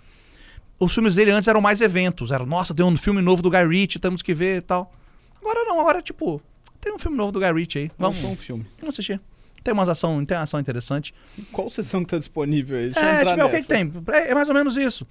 Os 0.78 0.92
filmes 0.92 1.14
dele 1.14 1.30
antes 1.30 1.48
eram 1.48 1.60
mais 1.60 1.80
eventos. 1.80 2.30
Era, 2.30 2.44
nossa, 2.44 2.74
tem 2.74 2.84
um 2.84 2.96
filme 2.96 3.22
novo 3.22 3.40
do 3.42 3.50
Guy 3.50 3.66
Ritchie, 3.66 3.98
temos 3.98 4.20
que 4.22 4.34
ver 4.34 4.58
e 4.58 4.60
tal. 4.60 4.92
Agora 5.40 5.64
não, 5.64 5.80
agora 5.80 6.02
tipo, 6.02 6.42
tem 6.80 6.92
um 6.92 6.98
filme 6.98 7.16
novo 7.16 7.32
do 7.32 7.38
Guy 7.40 7.52
Ritchie 7.52 7.78
aí. 7.78 7.90
Vamos, 7.98 8.22
um 8.24 8.36
filme. 8.36 8.66
vamos 8.78 8.94
assistir. 8.94 9.20
Tem 9.62 9.72
umas 9.72 9.88
ação, 9.88 10.22
tem 10.26 10.36
uma 10.36 10.42
ação 10.42 10.60
interessante. 10.60 11.14
Qual 11.50 11.70
sessão 11.70 12.02
que 12.04 12.10
tá 12.10 12.18
disponível 12.18 12.76
aí? 12.76 12.84
Deixa 12.90 13.00
É, 13.00 13.24
tipo, 13.24 13.40
é 13.40 13.44
o 13.44 13.50
que 13.50 13.62
tem. 13.62 13.90
É, 14.12 14.30
é 14.32 14.34
mais 14.34 14.48
ou 14.48 14.54
menos 14.54 14.76
isso. 14.76 15.06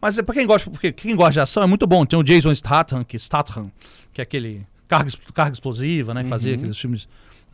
Mas 0.00 0.16
é 0.16 0.22
pra 0.22 0.34
quem 0.34 0.46
gosta, 0.46 0.70
porque 0.70 0.90
quem 0.92 1.14
gosta 1.14 1.32
de 1.32 1.40
ação 1.40 1.62
é 1.62 1.66
muito 1.66 1.86
bom. 1.86 2.06
Tem 2.06 2.18
o 2.18 2.22
Jason 2.22 2.54
Statham, 2.54 3.04
que, 3.04 3.18
Statham, 3.18 3.70
que 4.14 4.20
é 4.20 4.24
aquele 4.24 4.66
carga, 4.88 5.10
carga 5.34 5.52
explosiva, 5.52 6.14
né? 6.14 6.22
Que 6.22 6.30
fazia 6.30 6.52
Uhum. 6.52 6.58
aqueles 6.60 6.78
filmes. 6.78 7.06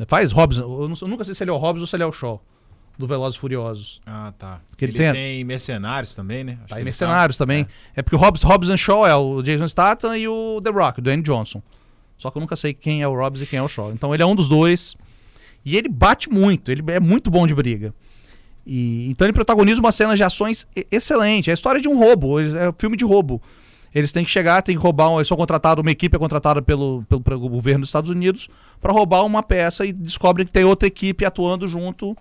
Faz 0.06 0.30
Hobbs. 0.30 0.58
Eu, 0.58 0.88
não- 0.88 0.96
eu 1.00 1.08
nunca 1.08 1.24
sei 1.24 1.34
se 1.34 1.42
ele 1.42 1.50
é 1.50 1.54
o 1.54 1.56
Hobbs 1.56 1.80
ou 1.80 1.86
se 1.88 1.96
ele 1.96 2.04
é 2.04 2.06
o 2.06 2.12
Shaw, 2.12 2.40
do 2.98 3.06
Velozes 3.06 3.36
e 3.36 3.40
Furiosos. 3.40 4.00
Ah, 4.06 4.32
tá. 4.38 4.60
Que 4.76 4.84
ele 4.84 4.92
ele 4.92 4.98
tem- 4.98 5.12
tem... 5.12 5.44
mercenários 5.44 6.14
também, 6.14 6.42
né? 6.44 6.58
Acho 6.60 6.68
Tá 6.68 6.76
ele 6.76 6.84
Mercenários 6.84 7.36
tá- 7.36 7.44
também. 7.44 7.66
É. 7.94 8.02
porque 8.02 8.16
o 8.16 8.18
Hobbs, 8.18 8.42
Hobbs 8.42 8.68
and 8.70 8.76
Shaw 8.76 9.06
é 9.06 9.14
o 9.14 9.42
Jason 9.42 9.68
Statham 9.68 10.16
e 10.16 10.26
o 10.28 10.60
The 10.62 10.70
Rock, 10.70 10.98
o 11.00 11.02
Dwayne 11.02 11.22
Johnson. 11.22 11.62
Só 12.18 12.30
que 12.30 12.38
eu 12.38 12.40
nunca 12.40 12.56
sei 12.56 12.72
quem 12.72 13.02
é 13.02 13.08
o 13.08 13.14
Hobbs 13.14 13.42
e 13.42 13.46
quem 13.46 13.58
é 13.58 13.62
o 13.62 13.68
Shaw. 13.68 13.92
Então 13.92 14.14
ele 14.14 14.22
é 14.22 14.26
um 14.26 14.34
dos 14.34 14.48
dois. 14.48 14.96
E 15.64 15.76
ele 15.76 15.88
bate 15.88 16.30
muito, 16.30 16.70
ele 16.70 16.82
é 16.92 16.98
muito 17.00 17.30
bom 17.30 17.46
de 17.46 17.54
briga. 17.54 17.92
E, 18.66 19.08
então 19.10 19.26
ele 19.26 19.32
protagoniza 19.32 19.78
uma 19.80 19.92
cena 19.92 20.16
de 20.16 20.22
ações 20.24 20.66
e- 20.74 20.86
excelente. 20.90 21.50
É 21.50 21.52
a 21.52 21.54
história 21.54 21.80
de 21.80 21.88
um 21.88 21.98
roubo, 21.98 22.40
é 22.40 22.68
um 22.70 22.74
filme 22.78 22.96
de 22.96 23.04
roubo. 23.04 23.40
Eles 23.94 24.12
têm 24.12 24.24
que 24.24 24.30
chegar, 24.30 24.60
têm 24.62 24.76
que 24.76 24.82
roubar, 24.82 25.10
eles 25.14 25.28
são 25.28 25.36
contratados, 25.36 25.80
uma 25.82 25.90
equipe 25.90 26.14
é 26.14 26.18
contratada 26.18 26.60
pelo, 26.60 27.02
pelo, 27.08 27.20
pelo 27.22 27.48
governo 27.48 27.80
dos 27.80 27.88
Estados 27.88 28.10
Unidos 28.10 28.48
para 28.80 28.92
roubar 28.92 29.24
uma 29.24 29.42
peça 29.42 29.86
e 29.86 29.92
descobrem 29.92 30.46
que 30.46 30.52
tem 30.52 30.64
outra 30.64 30.86
equipe 30.86 31.24
atuando 31.24 31.66
junto. 31.66 32.16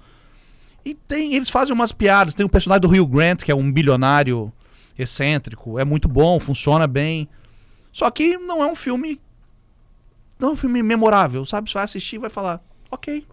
E 0.85 0.93
tem, 0.93 1.33
eles 1.33 1.49
fazem 1.49 1.73
umas 1.73 1.91
piadas. 1.91 2.35
Tem 2.35 2.45
o 2.45 2.49
personagem 2.49 2.81
do 2.81 2.87
Rio 2.87 3.07
Grant, 3.07 3.41
que 3.43 3.51
é 3.51 3.55
um 3.55 3.71
bilionário 3.71 4.53
excêntrico. 4.97 5.79
É 5.79 5.83
muito 5.83 6.07
bom, 6.07 6.39
funciona 6.39 6.85
bem. 6.87 7.27
Só 7.91 8.09
que 8.11 8.37
não 8.37 8.63
é 8.63 8.67
um 8.67 8.75
filme. 8.75 9.19
Não 10.39 10.49
é 10.49 10.51
um 10.51 10.55
filme 10.55 10.83
memorável, 10.83 11.45
sabe? 11.45 11.69
Você 11.69 11.73
vai 11.73 11.83
assistir 11.85 12.17
e 12.17 12.19
vai 12.19 12.29
falar, 12.29 12.61
ok. 12.91 13.25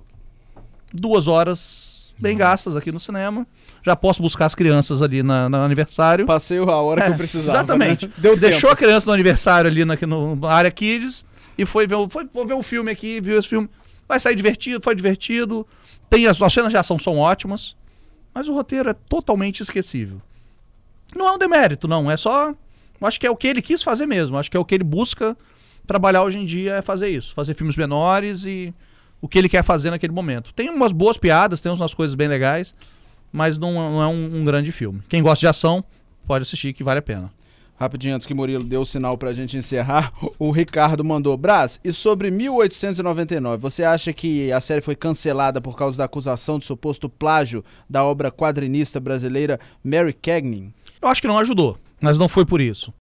Duas 0.92 1.26
horas 1.26 2.14
bem 2.18 2.36
gastas 2.36 2.76
aqui 2.76 2.92
no 2.92 3.00
cinema. 3.00 3.46
Já 3.84 3.96
posso 3.96 4.22
buscar 4.22 4.46
as 4.46 4.54
crianças 4.54 5.02
ali 5.02 5.22
na, 5.22 5.48
no 5.48 5.56
aniversário. 5.58 6.24
Passei 6.24 6.58
a 6.58 6.62
hora 6.64 7.02
que 7.02 7.08
É, 7.08 7.10
eu 7.10 7.16
precisava. 7.16 7.58
Exatamente. 7.58 8.06
né? 8.06 8.12
Deu 8.18 8.36
Deixou 8.36 8.70
tempo. 8.70 8.72
a 8.72 8.76
criança 8.76 9.06
no 9.06 9.12
aniversário 9.12 9.68
ali 9.68 9.84
na, 9.84 9.98
no, 10.06 10.36
na 10.36 10.48
área 10.48 10.70
Kids 10.70 11.26
e 11.58 11.66
foi 11.66 11.86
ver, 11.86 11.96
foi, 12.08 12.26
foi 12.32 12.46
ver 12.46 12.54
o 12.54 12.62
filme 12.62 12.90
aqui, 12.90 13.20
viu 13.20 13.38
esse 13.38 13.48
filme. 13.48 13.68
Vai 14.12 14.20
sair 14.20 14.34
divertido, 14.36 14.84
foi 14.84 14.94
divertido. 14.94 15.66
Tem 16.10 16.26
as, 16.26 16.40
as 16.42 16.52
cenas 16.52 16.70
de 16.70 16.76
ação 16.76 16.98
são 16.98 17.16
ótimas, 17.16 17.74
mas 18.34 18.46
o 18.46 18.52
roteiro 18.52 18.90
é 18.90 18.92
totalmente 18.92 19.62
esquecível. 19.62 20.20
Não 21.16 21.26
é 21.26 21.32
um 21.32 21.38
demérito, 21.38 21.88
não. 21.88 22.10
É 22.10 22.16
só. 22.18 22.54
Acho 23.00 23.18
que 23.18 23.26
é 23.26 23.30
o 23.30 23.34
que 23.34 23.48
ele 23.48 23.62
quis 23.62 23.82
fazer 23.82 24.04
mesmo. 24.04 24.36
Acho 24.36 24.50
que 24.50 24.56
é 24.58 24.60
o 24.60 24.66
que 24.66 24.74
ele 24.74 24.84
busca 24.84 25.34
trabalhar 25.86 26.24
hoje 26.24 26.38
em 26.38 26.44
dia 26.44 26.74
é 26.74 26.82
fazer 26.82 27.08
isso. 27.08 27.32
Fazer 27.32 27.54
filmes 27.54 27.74
menores 27.74 28.44
e 28.44 28.74
o 29.18 29.26
que 29.26 29.38
ele 29.38 29.48
quer 29.48 29.64
fazer 29.64 29.90
naquele 29.90 30.12
momento. 30.12 30.52
Tem 30.52 30.68
umas 30.68 30.92
boas 30.92 31.16
piadas, 31.16 31.62
tem 31.62 31.72
umas 31.72 31.94
coisas 31.94 32.14
bem 32.14 32.28
legais, 32.28 32.74
mas 33.32 33.56
não, 33.56 33.72
não 33.72 34.02
é 34.02 34.06
um, 34.08 34.40
um 34.40 34.44
grande 34.44 34.70
filme. 34.72 35.00
Quem 35.08 35.22
gosta 35.22 35.40
de 35.40 35.46
ação, 35.46 35.82
pode 36.26 36.42
assistir 36.42 36.74
que 36.74 36.84
vale 36.84 36.98
a 36.98 37.02
pena. 37.02 37.32
Rapidinho, 37.76 38.14
antes 38.14 38.26
que 38.26 38.34
Murilo 38.34 38.64
dê 38.64 38.76
o 38.76 38.84
sinal 38.84 39.18
pra 39.18 39.34
gente 39.34 39.56
encerrar, 39.56 40.12
o 40.38 40.50
Ricardo 40.50 41.04
mandou. 41.04 41.36
Brás, 41.36 41.78
e 41.84 41.92
sobre 41.92 42.30
1899, 42.30 43.60
você 43.60 43.84
acha 43.84 44.12
que 44.12 44.50
a 44.50 44.60
série 44.60 44.80
foi 44.80 44.96
cancelada 44.96 45.60
por 45.60 45.76
causa 45.76 45.98
da 45.98 46.04
acusação 46.04 46.58
de 46.58 46.64
suposto 46.64 47.08
plágio 47.08 47.64
da 47.90 48.04
obra 48.04 48.30
quadrinista 48.30 48.98
brasileira 48.98 49.60
Mary 49.84 50.12
Cagnin? 50.12 50.72
Eu 51.00 51.08
acho 51.08 51.20
que 51.20 51.28
não 51.28 51.38
ajudou, 51.38 51.76
mas 52.00 52.18
não 52.18 52.28
foi 52.28 52.46
por 52.46 52.60
isso. 52.60 52.90